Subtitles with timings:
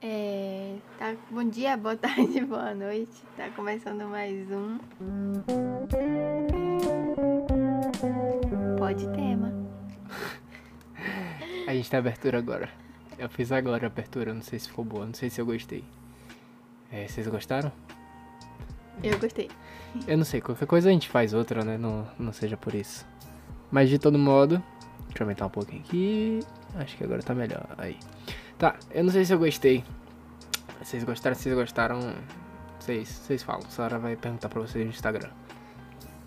[0.00, 3.20] É, tá, bom dia, boa tarde, boa noite.
[3.36, 4.78] Tá começando mais um.
[8.78, 9.52] Pode tema.
[11.66, 12.68] A gente tem abertura agora.
[13.18, 15.84] Eu fiz agora a abertura, não sei se ficou boa, não sei se eu gostei.
[16.92, 17.72] É, vocês gostaram?
[19.02, 19.50] Eu gostei.
[20.06, 21.76] Eu não sei, qualquer coisa a gente faz outra, né?
[21.76, 23.04] Não, não seja por isso.
[23.68, 24.62] Mas de todo modo,
[25.08, 26.40] deixa eu aumentar um pouquinho aqui.
[26.76, 27.66] Acho que agora tá melhor.
[27.76, 27.98] Aí.
[28.58, 29.84] Tá, eu não sei se eu gostei.
[30.82, 31.36] Vocês gostaram?
[31.36, 32.00] Se vocês gostaram,
[32.80, 33.62] vocês, vocês falam.
[33.64, 35.30] A Sara vai perguntar pra vocês no Instagram.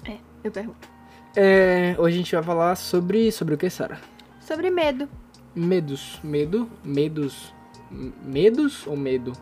[0.07, 0.87] É, eu pergunto.
[1.35, 3.29] É, hoje a gente vai falar sobre.
[3.33, 3.99] Sobre o que, Sara?
[4.39, 5.09] Sobre medo.
[5.53, 6.21] Medos.
[6.23, 6.69] Medo?
[6.85, 7.53] Medos.
[7.89, 9.33] Medos ou medo?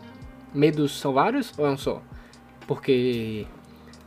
[0.52, 2.02] Medos são vários ou é um só?
[2.66, 3.46] Porque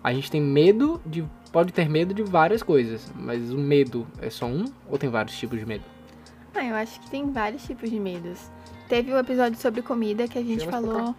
[0.04, 1.26] a gente tem medo de.
[1.54, 5.38] Pode ter medo de várias coisas, mas o medo é só um ou tem vários
[5.38, 5.86] tipos de medo?
[6.54, 8.52] Ah, eu acho que tem vários tipos de medos.
[8.88, 11.16] Teve o episódio sobre comida que a gente falou.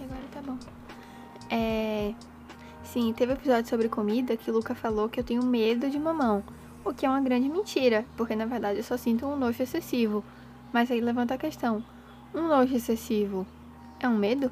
[0.00, 0.58] Agora tá bom.
[1.50, 2.14] É.
[2.84, 5.98] Sim, teve o episódio sobre comida que o Luca falou que eu tenho medo de
[5.98, 6.42] mamão.
[6.84, 10.24] O que é uma grande mentira, porque na verdade eu só sinto um nojo excessivo.
[10.72, 11.84] Mas aí levanta a questão:
[12.34, 13.46] um nojo excessivo
[14.00, 14.50] é um medo?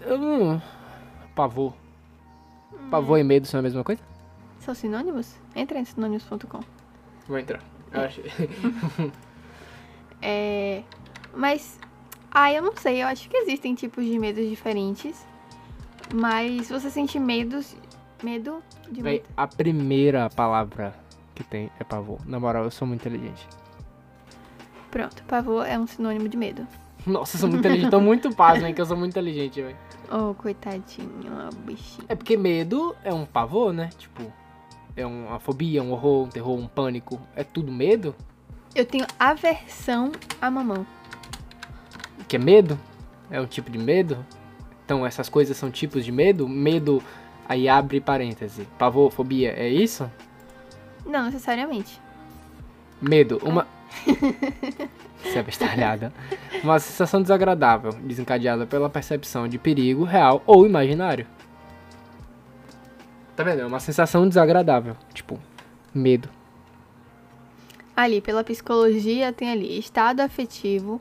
[0.00, 0.62] Eu não.
[1.34, 1.74] Pavor.
[2.90, 4.02] Pavor e medo são a mesma coisa?
[4.60, 5.36] São sinônimos?
[5.54, 6.60] Entra em sinônimos.com.
[7.26, 7.62] Vou entrar.
[7.92, 8.20] Eu acho.
[10.20, 10.82] É.
[11.34, 11.78] Mas.
[12.30, 13.02] Ah, eu não sei.
[13.02, 15.24] Eu acho que existem tipos de medos diferentes.
[16.14, 17.76] Mas você sente medos.
[18.22, 19.30] Medo de Véi, muito.
[19.36, 20.92] a primeira palavra
[21.36, 22.18] que tem é pavor.
[22.26, 23.46] Na moral, eu sou muito inteligente.
[24.90, 26.66] Pronto, pavor é um sinônimo de medo.
[27.06, 27.90] Nossa, eu sou muito inteligente.
[27.92, 29.76] Tô muito pasmo, hein, que eu sou muito inteligente, velho.
[30.10, 32.06] Oh, coitadinho, ó, bichinho.
[32.08, 33.90] É porque medo é um pavor, né?
[33.98, 34.32] Tipo,
[34.98, 37.20] é uma fobia, um horror, um terror, um pânico.
[37.36, 38.14] É tudo medo?
[38.74, 40.10] Eu tenho aversão
[40.42, 40.84] a mamão.
[42.26, 42.78] Que é medo?
[43.30, 44.26] É um tipo de medo?
[44.84, 46.48] Então essas coisas são tipos de medo?
[46.48, 47.00] Medo,
[47.48, 48.66] aí abre parêntese.
[48.76, 50.10] Pavor, fobia, é isso?
[51.06, 52.00] Não necessariamente.
[53.00, 53.66] Medo, uma.
[55.24, 56.12] Isso é bestalhada.
[56.62, 61.26] Uma sensação desagradável, desencadeada pela percepção de perigo real ou imaginário.
[63.38, 63.60] Tá vendo?
[63.60, 64.96] É uma sensação desagradável.
[65.14, 65.38] Tipo,
[65.94, 66.28] medo.
[67.96, 71.00] Ali, pela psicologia, tem ali estado afetivo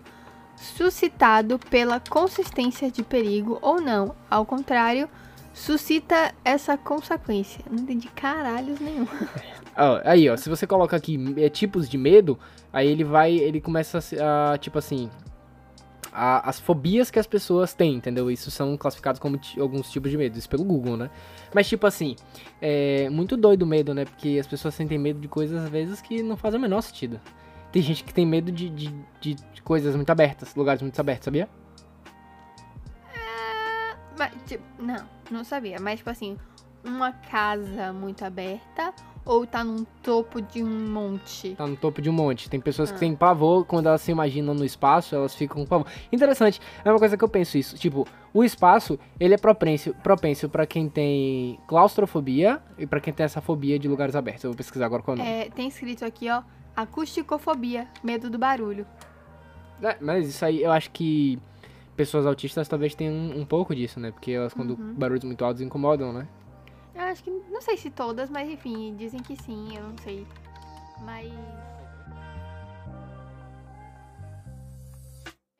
[0.56, 4.16] suscitado pela consistência de perigo ou não.
[4.30, 5.09] Ao contrário,
[5.52, 7.66] suscita essa consequência.
[7.72, 9.08] Não entendi caralhos nenhum.
[9.75, 12.38] Ó, aí, ó, se você coloca aqui é, tipos de medo,
[12.72, 15.09] aí ele vai, ele começa a, tipo assim,
[16.18, 18.30] a- as fobias que as pessoas têm, entendeu?
[18.32, 21.10] Isso são classificados como alguns tipos de medo, isso pelo Google, né?
[21.54, 22.16] Mas tipo assim,
[22.62, 24.04] é muito doido o medo, né?
[24.06, 27.22] Porque as pessoas sentem medo de coisas às vezes que não fazem o menor sentido.
[27.72, 28.88] Tem gente que tem medo de, de,
[29.22, 31.48] de- de coisas muito abertas, lugares muito abertos, sabia?
[34.18, 35.78] Mas, tipo, não, não sabia.
[35.80, 36.38] Mas, tipo assim,
[36.84, 38.94] uma casa muito aberta
[39.28, 41.56] ou tá num topo de um monte?
[41.56, 42.50] Tá no topo de um monte.
[42.50, 42.94] Tem pessoas Ah.
[42.94, 45.86] que têm pavor, quando elas se imaginam no espaço, elas ficam com pavor.
[46.12, 47.76] Interessante, é uma coisa que eu penso isso.
[47.76, 53.24] Tipo, o espaço, ele é propenso, propenso para quem tem claustrofobia e pra quem tem
[53.26, 54.44] essa fobia de lugares abertos.
[54.44, 55.38] Eu vou pesquisar agora qual é o nome.
[55.38, 56.42] É, tem escrito aqui, ó,
[56.76, 58.86] acusticofobia, medo do barulho.
[59.82, 61.38] É, mas isso aí, eu acho que
[61.96, 64.12] pessoas autistas talvez tenham um, um pouco disso, né?
[64.12, 64.94] Porque elas, quando Uhum.
[64.96, 66.28] barulhos muito altos incomodam, né?
[66.97, 70.25] Eu acho que, não sei se todas, mas enfim, dizem que sim, eu não sei.
[71.02, 71.31] Mas.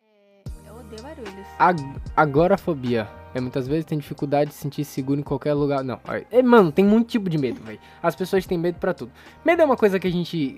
[0.02, 1.48] É, eu odeio barulhos.
[1.60, 3.08] Ag- Agorafobia.
[3.36, 5.84] É, muitas vezes tem dificuldade de se sentir seguro em qualquer lugar.
[5.84, 6.00] Não,
[6.32, 7.80] é, mano, tem muito tipo de medo, velho.
[8.02, 9.12] As pessoas têm medo pra tudo.
[9.46, 10.56] Medo é uma coisa que a gente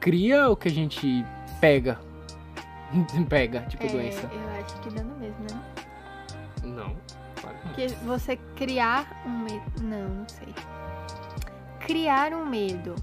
[0.00, 1.24] cria ou que a gente
[1.60, 1.98] pega?
[3.28, 4.30] pega, tipo É, doença.
[4.30, 5.62] eu acho que dá no mesmo, né?
[6.64, 6.94] Não.
[7.74, 9.82] Que você criar um medo.
[9.82, 10.48] Não, não sei.
[11.80, 12.94] Criar um medo.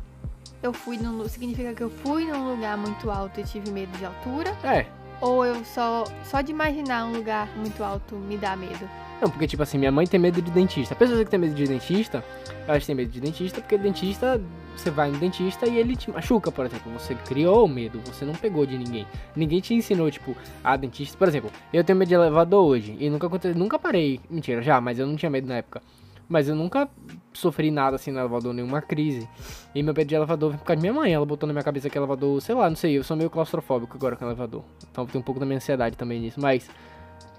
[0.61, 1.27] Eu fui num.
[1.27, 4.55] Significa que eu fui num lugar muito alto e tive medo de altura?
[4.63, 4.85] É.
[5.21, 6.03] Ou eu só.
[6.23, 8.89] Só de imaginar um lugar muito alto me dá medo?
[9.21, 10.93] Não, porque, tipo assim, minha mãe tem medo de dentista.
[10.93, 12.23] A pessoa que tem medo de dentista,
[12.67, 14.41] elas têm medo de dentista porque dentista,
[14.75, 16.91] você vai no dentista e ele te machuca, por exemplo.
[16.93, 19.07] Você criou o medo, você não pegou de ninguém.
[19.35, 21.17] Ninguém te ensinou, tipo, a dentista.
[21.17, 24.19] Por exemplo, eu tenho medo de elevador hoje e nunca aconteceu, nunca parei.
[24.29, 25.81] Mentira, já, mas eu não tinha medo na época.
[26.27, 26.89] Mas eu nunca
[27.33, 29.29] sofri nada assim no elevador, nenhuma crise.
[29.73, 31.13] E meu medo de elevador vem por causa de minha mãe.
[31.13, 33.95] Ela botou na minha cabeça que elevador, sei lá, não sei, eu sou meio claustrofóbico
[33.95, 34.63] agora com elevador.
[34.91, 36.39] Então tem um pouco da minha ansiedade também nisso.
[36.41, 36.69] Mas.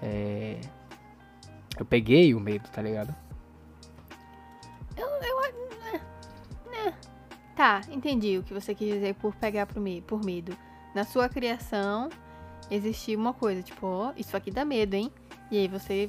[0.01, 0.57] É.
[1.79, 3.13] Eu peguei o medo, tá ligado?
[7.55, 10.55] Tá, entendi o que você quis dizer por pegar por, me por medo.
[10.93, 12.09] na sua criação
[12.69, 15.11] existia uma coisa, tipo, ó, isso aqui dá medo, hein?
[15.49, 16.07] E aí você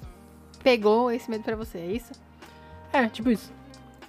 [0.63, 2.13] pegou esse medo pra você, é isso?
[2.93, 3.51] É, tipo isso.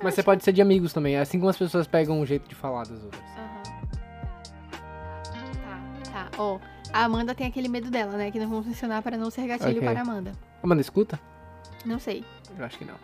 [0.04, 2.56] Mas você pode ser de amigos também, assim como as pessoas pegam o jeito de
[2.56, 3.24] falar das outras.
[3.24, 3.62] Tá,
[6.12, 6.30] tá.
[6.38, 6.60] Ó,
[6.92, 8.32] a Amanda tem aquele medo dela, né?
[8.32, 9.88] Que não vão funcionar para não ser gatilho Ok.
[9.90, 10.32] para a Amanda.
[10.62, 11.18] Amanda, escuta?
[11.86, 12.24] Não sei.
[12.58, 12.96] Eu acho que não.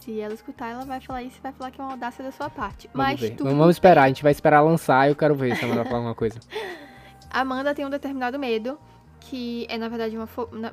[0.00, 2.30] Se ela escutar, ela vai falar isso e vai falar que é uma audácia da
[2.30, 2.88] sua parte.
[2.92, 3.30] Vamos Mas ver.
[3.30, 5.82] tudo Vamos, esperar, a gente vai esperar lançar e eu quero ver se a Amanda
[5.82, 6.38] vai falar alguma coisa.
[7.30, 8.78] Amanda tem um determinado medo,
[9.20, 10.72] que é na verdade uma fobia.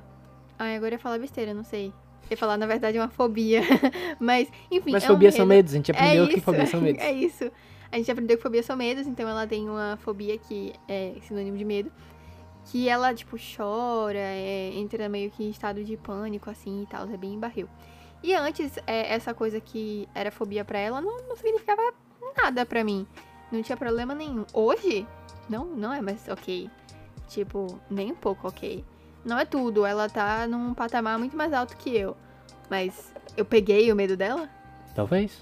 [0.57, 1.87] Ai, agora eu ia falar besteira, não sei.
[1.87, 3.61] Eu ia falar, na verdade, uma fobia.
[4.19, 4.91] Mas, enfim.
[4.91, 5.57] Mas é um fobias são medo.
[5.57, 7.01] medos, a gente aprendeu é que isso, fobias são medos.
[7.01, 7.51] É isso.
[7.91, 11.57] A gente aprendeu que fobias são medos, então ela tem uma fobia que é sinônimo
[11.57, 11.91] de medo.
[12.65, 17.07] Que ela, tipo, chora, é, entra meio que em estado de pânico, assim e tal,
[17.09, 17.67] é bem barril.
[18.23, 21.81] E antes, é, essa coisa que era fobia pra ela não, não significava
[22.37, 23.05] nada pra mim.
[23.51, 24.45] Não tinha problema nenhum.
[24.53, 25.05] Hoje,
[25.49, 26.69] não, não é mais ok.
[27.27, 28.83] Tipo, nem um pouco ok.
[29.25, 32.15] Não é tudo, ela tá num patamar muito mais alto que eu.
[32.69, 34.49] Mas eu peguei o medo dela?
[34.95, 35.41] Talvez.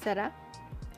[0.00, 0.32] Será?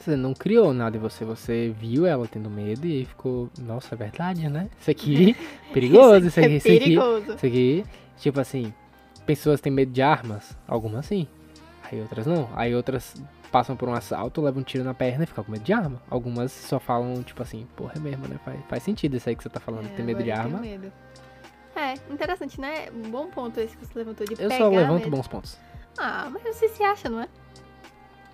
[0.00, 3.99] Você não criou nada em você, você viu ela tendo medo e ficou, nossa, é
[3.99, 4.70] verdade, né?
[4.81, 5.37] Isso aqui,
[5.75, 6.79] perigoso, isso aqui, é isso aqui.
[6.79, 7.35] perigoso.
[7.35, 7.85] Isso aqui,
[8.17, 8.73] tipo assim,
[9.26, 11.29] pessoas têm medo de armas, algumas sim.
[11.85, 12.49] Aí outras não.
[12.55, 13.14] Aí outras
[13.52, 16.00] passam por um assalto, levam um tiro na perna e ficam com medo de arma.
[16.08, 18.38] Algumas só falam, tipo assim, porra, é mesmo, né?
[18.44, 20.61] Faz, faz sentido isso aí que você tá falando, É, ter medo de arma.
[20.61, 20.91] medo.
[21.76, 22.87] É, interessante, né?
[22.94, 25.11] Um bom ponto esse que você levantou de Eu só levanto medo.
[25.17, 25.58] bons pontos.
[25.99, 27.29] Ah, mas você se acha, não é?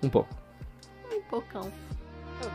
[0.01, 0.29] Um pouco.
[1.27, 1.71] Um pocão.
[2.41, 2.49] Eu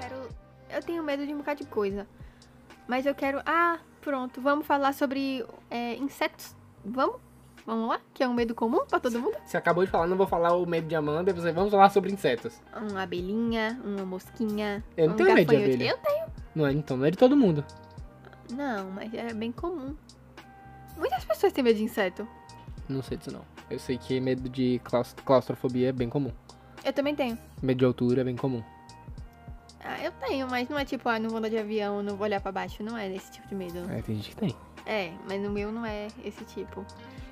[0.00, 0.28] quero...
[0.70, 2.06] Eu tenho medo de um bocado de coisa.
[2.86, 3.42] Mas eu quero...
[3.44, 4.40] Ah, pronto.
[4.40, 6.54] Vamos falar sobre é, insetos.
[6.84, 7.16] Vamos?
[7.66, 8.00] Vamos lá?
[8.14, 9.36] Que é um medo comum pra todo mundo?
[9.44, 12.12] Você acabou de falar, não vou falar o medo de Amanda, você vamos falar sobre
[12.12, 12.62] insetos.
[12.72, 14.84] Uma abelhinha, uma mosquinha.
[14.96, 15.90] Eu não um tenho medo de abelha.
[15.90, 16.26] Eu tenho.
[16.54, 17.64] Não é, então, não é de todo mundo.
[18.52, 19.96] Não, mas é bem comum.
[20.96, 22.28] Muitas pessoas têm medo de inseto.
[22.88, 23.55] Não sei disso não.
[23.68, 26.32] Eu sei que medo de claus- claustrofobia é bem comum.
[26.84, 27.36] Eu também tenho.
[27.60, 28.62] Medo de altura é bem comum.
[29.80, 32.24] Ah, eu tenho, mas não é tipo, ah, não vou andar de avião, não vou
[32.24, 32.82] olhar pra baixo.
[32.82, 33.78] Não é esse tipo de medo.
[33.90, 34.56] É, tem gente que tem.
[34.84, 36.84] É, mas no meu não é esse tipo.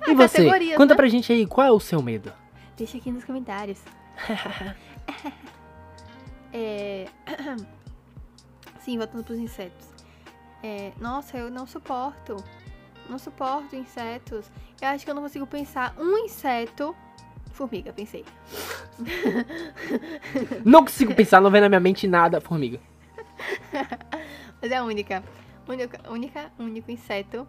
[0.07, 0.45] E você?
[0.75, 0.95] Conta né?
[0.95, 2.31] pra gente aí, qual é o seu medo?
[2.77, 3.79] Deixa aqui nos comentários.
[6.53, 7.05] é...
[8.79, 9.87] Sim, voltando pros insetos.
[10.61, 12.35] É, Nossa, eu não suporto.
[13.09, 14.51] Não suporto insetos.
[14.81, 16.95] Eu acho que eu não consigo pensar um inseto.
[17.51, 18.25] Formiga, pensei.
[20.65, 22.41] Não consigo pensar, não vem na minha mente nada.
[22.41, 22.81] Formiga.
[24.61, 25.23] Mas é a única.
[25.65, 27.47] Única, única, único inseto.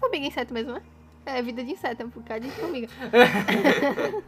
[0.00, 0.82] Formiga é inseto mesmo, né?
[1.24, 2.88] É vida de inseto, é um bocado de formiga.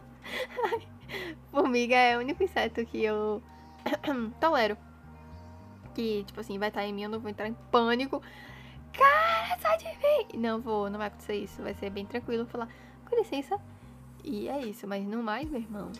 [1.51, 3.41] formiga é o único inseto que eu
[4.39, 4.77] tolero.
[5.93, 8.21] Que, tipo assim, vai estar em mim, eu não vou entrar em pânico.
[8.93, 10.39] Cara, sai de mim!
[10.39, 11.61] Não vou, não vai acontecer isso.
[11.61, 12.45] Vai ser bem tranquilo.
[12.45, 12.67] Falar,
[13.09, 13.57] com licença.
[14.23, 15.91] E é isso, mas não mais, meu irmão.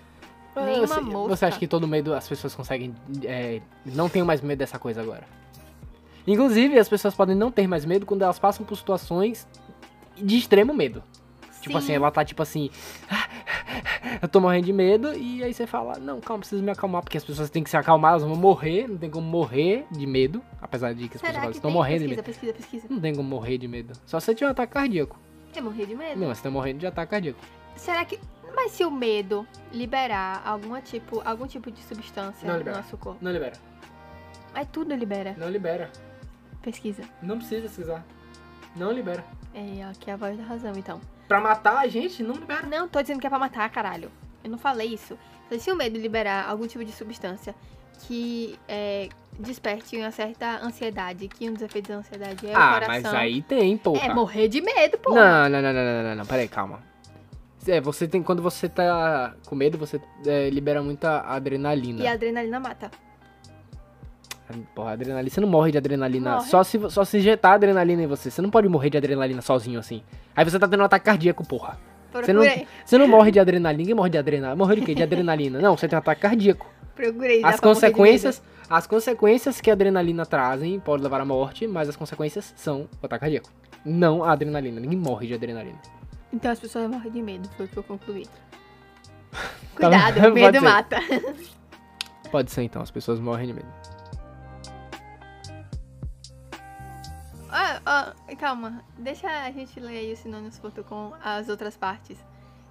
[0.56, 1.36] Nem você, uma mosca.
[1.36, 2.94] Você acha que todo medo as pessoas conseguem.
[3.24, 5.26] é, não tenho mais medo dessa coisa agora?
[6.28, 9.48] Inclusive, as pessoas podem não ter mais medo quando elas passam por situações
[10.16, 11.02] de extremo medo.
[11.62, 11.94] Tipo assim, Sim.
[11.94, 12.70] ela tá tipo assim.
[14.20, 17.18] Eu tô morrendo de medo, e aí você fala, não, calma, preciso me acalmar, porque
[17.18, 20.42] as pessoas têm que se acalmar, elas vão morrer, não tem como morrer de medo,
[20.62, 22.26] apesar de que as Será pessoas que estão morrendo de pesquisa, medo.
[22.26, 22.88] pesquisa, pesquisa.
[22.90, 23.94] Não tem como morrer de medo.
[24.06, 25.20] Só se você tiver um ataque cardíaco.
[25.56, 26.20] Eu morri de medo.
[26.20, 27.40] Não, você tá morrendo de ataque cardíaco.
[27.76, 28.20] Será que.
[28.56, 33.18] Mas se o medo liberar alguma tipo, algum tipo de substância Não no nosso corpo?
[33.22, 33.54] Não libera.
[34.54, 35.36] Mas tudo libera.
[35.38, 35.90] Não libera.
[36.62, 37.04] Pesquisa.
[37.22, 38.06] Não precisa precisar.
[38.76, 39.24] Não libera.
[39.54, 41.00] É, aqui é a voz da razão, então.
[41.32, 42.68] Pra matar a gente, não libera.
[42.68, 44.12] Não, tô dizendo que é pra matar, caralho.
[44.44, 45.18] Eu não falei isso.
[45.58, 47.56] Se o medo liberar algum tipo de substância
[48.00, 49.08] que é,
[49.40, 53.14] desperte uma certa ansiedade, que um dos efeitos da ansiedade é o ah, coração.
[53.14, 54.08] mas aí tem, porra.
[54.08, 55.16] É morrer de medo, pô.
[55.16, 56.84] Não, não, não, não, não, não, não, peraí, calma.
[57.66, 62.04] É, você tem, quando você tá com medo, você é, libera muita adrenalina.
[62.04, 62.92] E a adrenalina mata.
[64.76, 66.36] Porra, adrenalina, você não morre de adrenalina.
[66.36, 66.50] Morre.
[66.50, 68.30] Só se, só se injetar adrenalina em você.
[68.32, 70.04] Você não pode morrer de adrenalina sozinho assim.
[70.36, 71.78] Aí você tá tendo um ataque cardíaco, porra.
[72.14, 72.44] Você não,
[72.86, 73.78] você não morre de adrenalina.
[73.78, 74.56] Ninguém morre de adrenalina.
[74.56, 74.94] Morreu de quê?
[74.94, 75.60] De adrenalina.
[75.60, 76.68] Não, você tem um ataque cardíaco.
[76.94, 77.44] Procurei.
[77.44, 82.54] As consequências, as consequências que a adrenalina trazem podem levar à morte, mas as consequências
[82.58, 83.50] são o ataque cardíaco.
[83.86, 84.80] Não a adrenalina.
[84.80, 85.80] Ninguém morre de adrenalina.
[86.34, 88.26] Então as pessoas morrem de medo, foi o que eu concluí.
[89.80, 90.64] Tá Cuidado, medo ser.
[90.64, 90.98] mata.
[92.30, 93.68] Pode ser então, as pessoas morrem de medo.
[97.86, 102.18] Ah, calma, deixa a gente ler aí o sinônimos.com, as outras partes.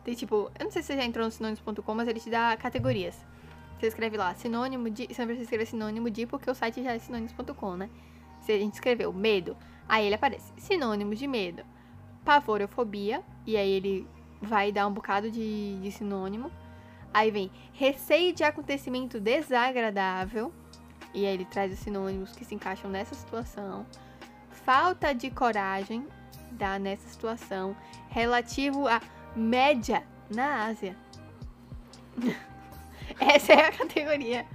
[0.05, 2.57] Tem tipo, eu não sei se você já entrou no sinônimos.com, mas ele te dá
[2.57, 3.19] categorias.
[3.79, 5.07] Você escreve lá, sinônimo de.
[5.07, 7.91] Você não precisa escrever sinônimo de, porque o site já é sinônimos.com, né?
[8.41, 9.57] Se a gente escreveu medo,
[9.89, 10.53] aí ele aparece.
[10.59, 11.65] Sinônimos de medo.
[12.25, 14.07] Pavorofobia, e aí ele
[14.41, 16.53] vai dar um bocado de, de sinônimo.
[17.13, 20.53] Aí vem receio de acontecimento desagradável.
[21.13, 23.85] E aí ele traz os sinônimos que se encaixam nessa situação.
[24.65, 26.07] Falta de coragem,
[26.53, 27.77] dá nessa situação.
[28.09, 29.01] Relativo a
[29.35, 30.97] média na Ásia.
[33.19, 34.47] Essa é a categoria.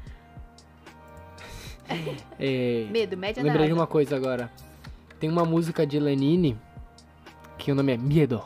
[2.39, 3.81] É, Medo, média na lembrei de Ásia.
[3.81, 4.51] uma coisa agora.
[5.19, 6.57] Tem uma música de Lenine
[7.57, 8.43] que o nome é Miedo.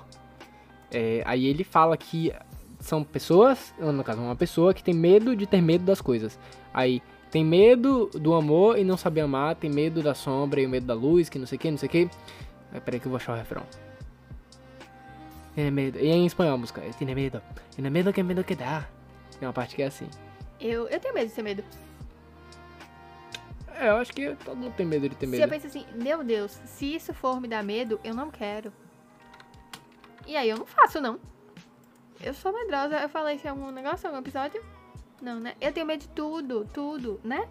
[0.91, 2.33] É, aí ele fala que
[2.79, 6.39] são pessoas, no caso, uma pessoa que tem medo de ter medo das coisas.
[6.73, 10.69] Aí tem medo do amor e não sabe amar, tem medo da sombra e o
[10.69, 12.09] medo da luz, que não sei o que, não sei o que.
[12.71, 13.63] Aí, peraí que eu vou achar o refrão.
[15.53, 15.99] Tiene medo.
[15.99, 16.81] E é em espanhol a música.
[16.97, 17.41] Tiene medo.
[17.71, 18.87] Tiene medo que medo que dá.
[19.39, 20.07] Tem uma parte que é assim.
[20.59, 21.63] Eu, eu tenho medo de ter medo.
[23.75, 25.43] É, eu acho que todo mundo tem medo de ter Se medo.
[25.43, 28.73] eu penso assim, meu Deus, se isso for me dar medo, eu não quero.
[30.27, 31.19] E aí eu não faço, não.
[32.21, 32.97] Eu sou medrosa.
[32.97, 34.61] Eu falei isso em algum negócio, algum episódio?
[35.21, 35.53] Não, né?
[35.59, 37.47] Eu tenho medo de tudo, tudo, né?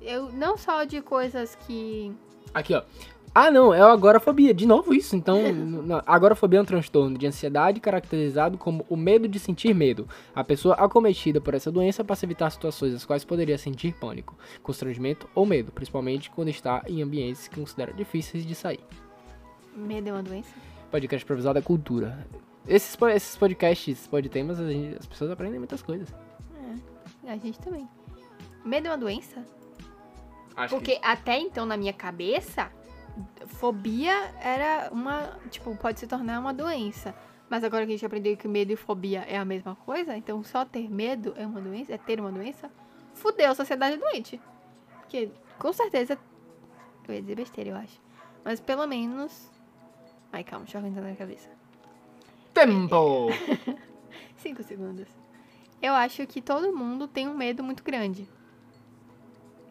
[0.00, 2.12] Eu não só de coisas que.
[2.54, 2.82] Aqui, ó.
[3.32, 4.52] Ah, não, é a agorafobia.
[4.52, 5.14] De novo isso.
[5.14, 5.38] Então,
[6.06, 10.08] agorafobia é um transtorno de ansiedade caracterizado como o medo de sentir medo.
[10.34, 14.36] A pessoa acometida por essa doença passa a evitar situações das quais poderia sentir pânico,
[14.62, 18.80] constrangimento ou medo, principalmente quando está em ambientes que considera difíceis de sair.
[19.76, 20.52] Medo é uma doença?
[20.90, 22.26] Podcast improvisado é cultura.
[22.66, 26.12] Esses, esses podcasts, podtemas, a gente- as pessoas aprendem muitas coisas.
[27.26, 27.88] A gente também.
[28.64, 29.44] Medo é uma doença?
[30.56, 32.70] Acho Porque até então, na minha cabeça,
[33.46, 35.38] fobia era uma.
[35.50, 37.14] Tipo, pode se tornar uma doença.
[37.48, 40.42] Mas agora que a gente aprendeu que medo e fobia é a mesma coisa, então
[40.44, 41.92] só ter medo é uma doença?
[41.92, 42.70] É ter uma doença?
[43.14, 44.40] Fudeu, a sociedade doente.
[45.00, 46.16] Porque, com certeza.
[47.08, 48.00] Eu ia dizer besteira, eu acho.
[48.44, 49.50] Mas pelo menos.
[50.32, 51.48] Ai, calma, deixa eu organizar na minha cabeça.
[52.54, 53.28] Tempo!
[54.38, 55.08] Cinco segundos.
[55.82, 58.28] Eu acho que todo mundo tem um medo muito grande.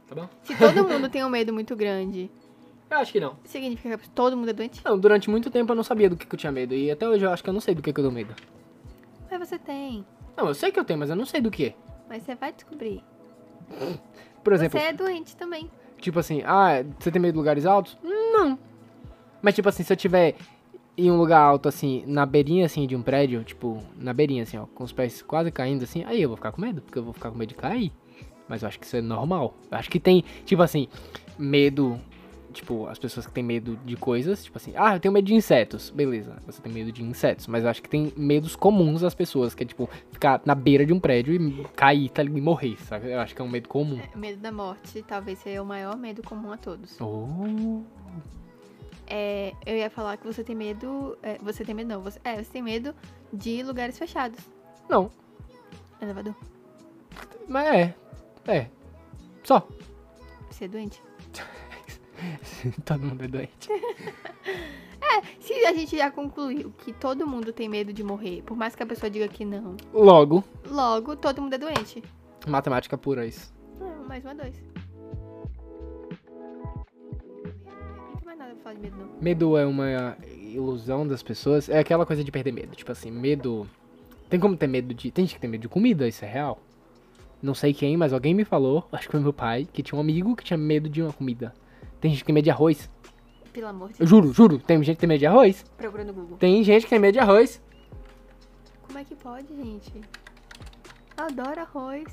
[0.07, 0.29] tá bom?
[0.43, 2.31] Se todo mundo tem um medo muito grande,
[2.89, 3.37] Eu acho que não.
[3.43, 4.81] significa que todo mundo é doente?
[4.83, 6.73] Não, durante muito tempo eu não sabia do que, que eu tinha medo.
[6.73, 8.33] E até hoje eu acho que eu não sei do que, que eu dou medo.
[9.29, 10.03] Mas você tem.
[10.35, 11.75] Não, eu sei que eu tenho, mas eu não sei do que.
[12.09, 13.03] Mas você vai descobrir.
[14.43, 15.69] Por exemplo, Você é doente também.
[15.99, 17.97] tipo assim, ah, você tem medo de lugares altos?
[18.01, 18.57] Não.
[19.41, 20.35] Mas tipo assim, se eu tiver
[20.99, 24.57] em um lugar alto, assim, na beirinha, assim, de um prédio, tipo, na beirinha, assim,
[24.57, 27.03] ó, com os pés quase caindo, assim, aí eu vou ficar com medo, porque eu
[27.03, 27.91] vou ficar com medo de cair.
[28.47, 29.53] Mas eu acho que isso é normal.
[29.71, 30.87] Eu acho que tem, tipo assim,
[31.37, 31.99] medo,
[32.51, 35.35] tipo, as pessoas que têm medo de coisas, tipo assim, ah, eu tenho medo de
[35.35, 35.91] insetos.
[35.91, 39.53] Beleza, você tem medo de insetos, mas eu acho que tem medos comuns às pessoas,
[39.53, 43.11] que é, tipo, ficar na beira de um prédio e cair, tá, e morrer, sabe?
[43.11, 43.99] Eu acho que é um medo comum.
[43.99, 46.99] É, Medo da morte talvez seja o maior medo comum a todos.
[46.99, 47.83] Oh.
[49.09, 51.17] É, eu ia falar que você tem medo.
[51.23, 52.01] é, você tem medo, não.
[52.01, 52.93] Você, é, você tem medo
[53.33, 54.39] de lugares fechados.
[54.87, 55.11] Não,
[56.01, 56.35] Elevador.
[57.47, 57.95] mas é.
[58.47, 58.67] É.
[59.43, 59.67] Só.
[60.49, 61.01] Você é doente.
[62.85, 63.69] Todo mundo é doente.
[65.39, 68.83] Se a gente já concluiu que todo mundo tem medo de morrer, por mais que
[68.83, 72.03] a pessoa diga que não, Logo, logo todo mundo é doente.
[72.47, 73.51] matemática pura isso.
[73.79, 74.55] Não, mais uma, dois.
[78.39, 79.21] Nada pra falar de medo, não.
[79.21, 81.69] Medo é uma ilusão das pessoas.
[81.69, 82.75] É aquela coisa de perder medo.
[82.75, 83.67] Tipo assim, medo.
[84.29, 85.11] Tem como ter medo de.
[85.11, 86.59] Tem gente que tem medo de comida, isso é real.
[87.41, 90.01] Não sei quem, mas alguém me falou, acho que foi meu pai, que tinha um
[90.01, 91.53] amigo que tinha medo de uma comida.
[92.01, 92.89] Tem gente que tem medo de arroz.
[93.53, 94.59] Pelo amor de Eu juro, juro.
[94.59, 95.63] Tem gente que tem medo de arroz.
[95.77, 96.37] Procura no Google.
[96.37, 97.61] Tem gente que tem medo de arroz.
[98.81, 100.01] Como é que pode, gente?
[101.15, 102.07] Adoro arroz.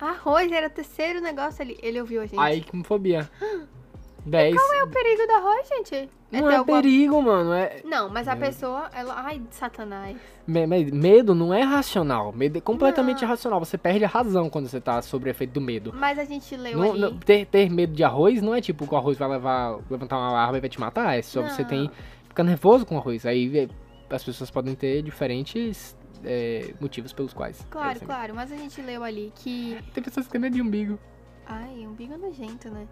[0.00, 1.76] Arroz era o terceiro negócio ali.
[1.82, 2.38] Ele ouviu a gente.
[2.38, 3.28] Aí, com fobia.
[4.24, 4.54] 10.
[4.56, 6.08] Qual é o perigo do arroz, gente?
[6.30, 7.52] Não ter é alguma- perigo, mano.
[7.52, 8.36] É, Não, mas a É.
[8.36, 9.14] pessoa, ela.
[9.16, 10.16] Ai, satanás.
[10.46, 12.32] Me- me- Medo não é racional.
[12.32, 13.28] Medo é completamente Não.
[13.28, 13.58] irracional.
[13.60, 15.92] Você perde a razão quando você tá sob o efeito do medo.
[15.94, 17.00] Mas a gente leu Não- ali.
[17.00, 20.16] não- ter, ter medo de arroz não é tipo que o arroz vai levar, levantar
[20.18, 21.18] uma arma e vai te matar.
[21.18, 21.68] É só você Não.
[21.68, 21.90] tem
[22.28, 23.26] ficar nervoso com o arroz.
[23.26, 23.68] Aí é,
[24.14, 27.66] as pessoas podem ter diferentes é, motivos pelos quais.
[27.70, 28.04] Claro, medo.
[28.06, 29.78] claro, mas a gente leu ali que.
[29.94, 30.98] Tem pessoas que têm medo de umbigo.
[31.46, 32.86] Ai, umbigo é nojento, né?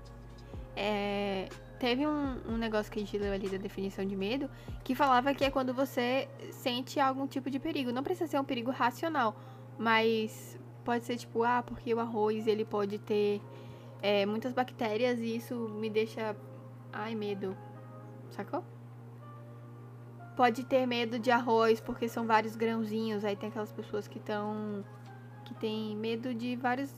[0.77, 4.49] É, teve um, um negócio que a gente leu ali da definição de medo
[4.85, 7.93] que falava que é quando você sente algum tipo de perigo.
[7.93, 9.37] Não precisa ser um perigo racional,
[9.79, 13.41] mas pode ser tipo, ah, porque o arroz ele pode ter
[14.01, 16.37] é, muitas bactérias e isso me deixa.
[16.93, 17.57] Ai, medo.
[18.31, 18.65] Sacou?
[20.37, 23.25] Pode ter medo de arroz porque são vários grãozinhos.
[23.25, 24.85] Aí tem aquelas pessoas que estão.
[25.45, 26.95] que tem medo de vários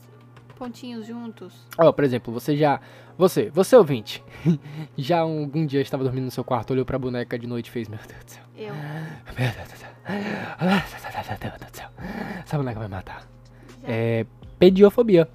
[0.61, 1.55] pontinhos juntos.
[1.79, 2.79] Ó, por exemplo, você já.
[3.17, 4.23] Você, você ouvinte,
[4.97, 7.89] já algum dia estava dormindo no seu quarto, olhou pra boneca de noite e fez:
[7.89, 8.43] Meu Deus do céu.
[8.57, 8.75] Eu.
[9.39, 9.89] Meu Deus do céu.
[10.61, 11.89] Meu Deus do céu.
[12.45, 13.27] Essa boneca vai matar.
[13.83, 13.89] Já.
[13.89, 14.27] É.
[14.59, 15.27] Pediofobia.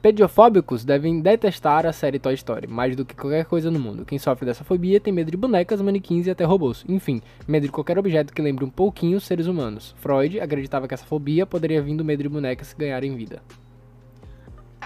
[0.00, 4.06] Pediofóbicos devem detestar a série Toy Story, mais do que qualquer coisa no mundo.
[4.06, 6.86] Quem sofre dessa fobia tem medo de bonecas, manequins e até robôs.
[6.88, 9.94] Enfim, medo de qualquer objeto que lembre um pouquinho os seres humanos.
[9.98, 13.42] Freud acreditava que essa fobia poderia vir do medo de bonecas ganharem vida.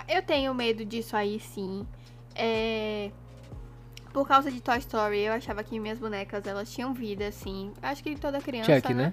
[0.08, 1.86] Eu tenho medo disso aí, sim.
[2.34, 3.10] É...
[4.12, 7.72] Por causa de Toy Story, eu achava que minhas bonecas, elas tinham vida, assim.
[7.82, 9.12] Acho que toda criança, Chuck, né?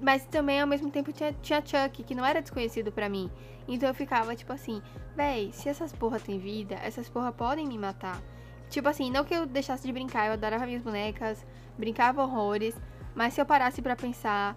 [0.00, 3.30] Mas também, ao mesmo tempo, tinha, tinha Chuck, que não era desconhecido pra mim.
[3.66, 4.82] Então eu ficava, tipo assim,
[5.16, 8.20] véi, se essas porra têm vida, essas porra podem me matar.
[8.68, 11.46] Tipo assim, não que eu deixasse de brincar, eu adorava minhas bonecas,
[11.78, 12.74] brincava horrores.
[13.14, 14.56] Mas se eu parasse pra pensar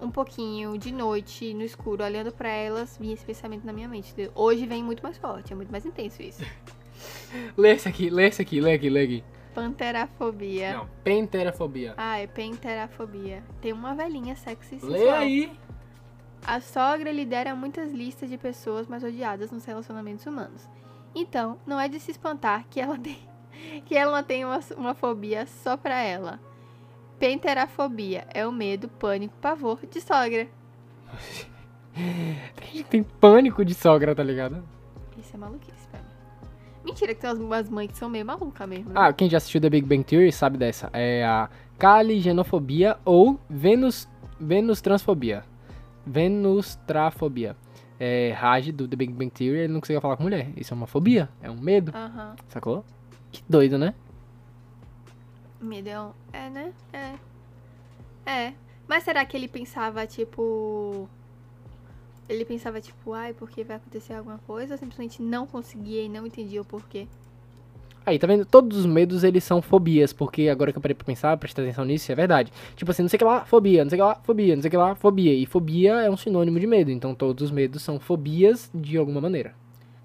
[0.00, 4.14] um pouquinho de noite, no escuro, olhando pra elas, vinha esse pensamento na minha mente.
[4.34, 6.44] Hoje vem muito mais forte, é muito mais intenso isso.
[7.56, 9.24] Lê esse aqui, lê esse aqui, lê aqui, lê aqui.
[9.54, 10.74] Panterafobia.
[10.74, 11.94] Não, penterafobia.
[11.96, 13.42] Ah, é penterafobia.
[13.60, 15.52] Tem uma velhinha sexy e Lê aí.
[16.46, 20.68] A sogra lidera muitas listas de pessoas mais odiadas nos relacionamentos humanos.
[21.14, 23.18] Então, não é de se espantar que ela tem,
[23.84, 26.40] que ela tem uma, uma fobia só pra ela.
[27.20, 30.48] Penterafobia é o medo, pânico, pavor de sogra.
[31.94, 34.64] Tem gente que tem pânico de sogra, tá ligado?
[35.18, 36.06] Isso é maluquice pra mim.
[36.82, 38.86] Mentira, que tem umas, mães que são meio malucas mesmo.
[38.86, 38.94] né?
[38.96, 40.88] Ah, quem já assistiu The Big Bang Theory sabe dessa.
[40.94, 44.08] É a caligenofobia ou Venus,
[44.40, 45.44] Venus transfobia.
[46.06, 47.54] Venustrafobia.
[47.98, 50.52] É, Raj do The Big Bang Theory, ele não conseguia falar com mulher.
[50.56, 51.92] Isso é uma fobia, é um medo,
[52.48, 52.82] sacou?
[53.30, 53.94] Que doido, né?
[55.60, 56.72] Medo é né?
[56.92, 57.14] É.
[58.26, 58.54] É.
[58.88, 61.08] Mas será que ele pensava, tipo...
[62.28, 64.74] Ele pensava, tipo, ai, porque vai acontecer alguma coisa?
[64.74, 67.06] Ou simplesmente não conseguia e não entendia o porquê?
[68.06, 68.44] Aí, tá vendo?
[68.46, 71.84] Todos os medos, eles são fobias, porque agora que eu parei pra pensar, prestar atenção
[71.84, 72.52] nisso, é verdade.
[72.74, 74.70] Tipo assim, não sei o que lá, fobia, não sei que lá, fobia, não sei
[74.70, 75.34] que lá, fobia.
[75.34, 79.20] E fobia é um sinônimo de medo, então todos os medos são fobias de alguma
[79.20, 79.54] maneira.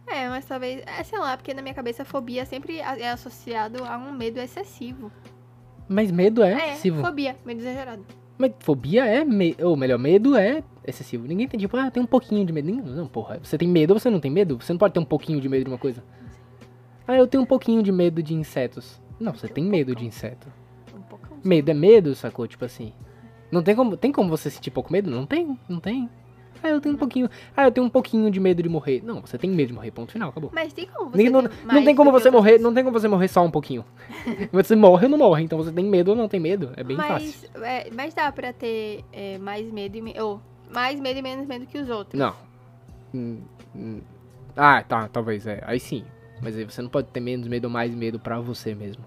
[0.07, 0.83] É, mas talvez...
[0.85, 5.11] É, sei lá, porque na minha cabeça fobia sempre é associado a um medo excessivo.
[5.87, 7.01] Mas medo é, É, excessivo.
[7.01, 8.05] fobia, medo exagerado.
[8.37, 9.55] Mas fobia é, me...
[9.61, 11.27] ou melhor, medo é excessivo.
[11.27, 12.69] Ninguém tem tipo, ah, tem um pouquinho de medo.
[12.71, 13.39] Não, porra.
[13.41, 14.57] Você tem medo ou você não tem medo?
[14.61, 16.03] Você não pode ter um pouquinho de medo de uma coisa.
[17.07, 19.01] Ah, eu tenho um pouquinho de medo de insetos.
[19.19, 20.47] Não, você tem medo de inseto.
[20.95, 21.27] Um pouco.
[21.43, 22.47] Medo é medo, sacou?
[22.47, 22.91] Tipo assim.
[23.51, 25.09] Não tem como, tem como você sentir pouco medo?
[25.09, 26.09] Não tem, não tem.
[26.65, 27.29] Ah, eu tenho um pouquinho.
[27.55, 29.01] Ah, eu tenho um pouquinho de medo de morrer.
[29.03, 30.49] Não, você tem medo de morrer, ponto final, acabou.
[30.51, 33.07] Mas tem como você Ninguém- não, não tem como você morrer, não tem como você
[33.07, 33.85] morrer só um pouquinho.
[34.51, 36.71] você morre ou não morre, então você tem medo ou não tem medo.
[36.75, 37.49] É bem fácil.
[37.53, 40.41] mas, é, mas dá pra ter é, mais medo e ou
[40.73, 42.19] mais medo e menos medo que os outros.
[42.19, 42.33] Não.
[43.13, 43.41] Hum,
[43.75, 44.01] hum.
[44.57, 45.61] Ah, tá, talvez, é.
[45.67, 46.03] Aí sim.
[46.41, 49.03] Mas aí você não pode ter menos medo ou mais medo pra você mesmo.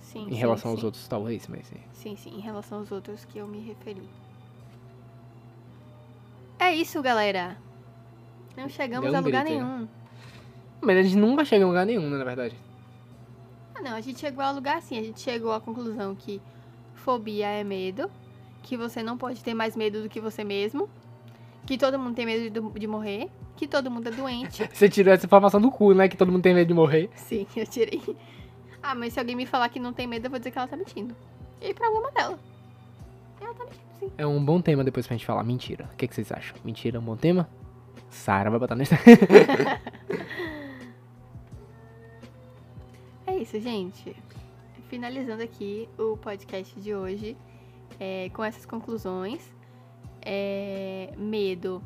[0.00, 0.86] Sim, Em sim, relação aos sim.
[0.86, 1.72] outros, talvez, mas.
[1.72, 1.76] é.
[1.92, 4.02] Sim, sim, em relação aos outros que eu me referi.
[6.60, 7.56] É isso, galera.
[8.54, 9.88] Não chegamos um a lugar grito nenhum.
[10.82, 12.54] Mas a gente nunca chega em lugar nenhum, né, na verdade.
[13.74, 14.98] Ah, não, a gente chegou a lugar assim.
[14.98, 16.40] A gente chegou à conclusão que
[16.94, 18.10] fobia é medo,
[18.62, 20.86] que você não pode ter mais medo do que você mesmo,
[21.66, 24.68] que todo mundo tem medo de, de morrer, que todo mundo é doente.
[24.72, 26.08] Você tirou essa informação do cu, né?
[26.08, 27.10] Que todo mundo tem medo de morrer.
[27.14, 28.02] Sim, eu tirei.
[28.82, 30.66] Ah, mas se alguém me falar que não tem medo, eu vou dizer que ela
[30.66, 31.14] tá mentindo.
[31.60, 32.38] E problema dela.
[33.40, 34.10] Ela tá mentindo, sim.
[34.18, 35.44] É um bom tema depois pra gente falar.
[35.44, 35.88] Mentira.
[35.92, 36.56] O que, que vocês acham?
[36.64, 37.48] Mentira é um bom tema?
[38.08, 38.94] Sara vai botar nesse.
[43.26, 44.16] É isso, gente.
[44.88, 47.36] Finalizando aqui o podcast de hoje
[47.98, 49.54] é, com essas conclusões.
[50.20, 51.80] É, medo.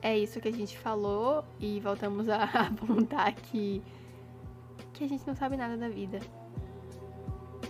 [0.00, 3.82] É isso que a gente falou e voltamos a apontar que,
[4.94, 6.20] que a gente não sabe nada da vida.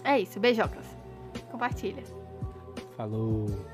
[0.04, 0.86] É isso, beijocas.
[1.50, 2.04] Compartilha.
[2.96, 3.73] Falou.